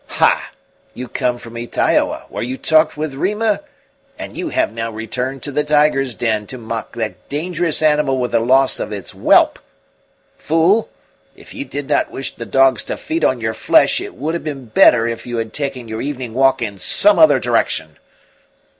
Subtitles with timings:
[0.17, 0.51] Ha!
[0.95, 3.59] you come from Ytaioa, where you talked with Rima?
[4.17, 8.31] And you have now returned to the tiger's den to mock that dangerous animal with
[8.31, 9.59] the loss of its whelp.
[10.39, 10.89] Fool,
[11.35, 14.43] if you did not wish the dogs to feed on your flesh, it would have
[14.43, 17.99] been better if you had taken your evening walk in some other direction."